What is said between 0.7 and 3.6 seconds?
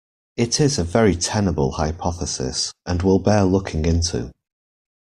a very tenable hypothesis, and will bear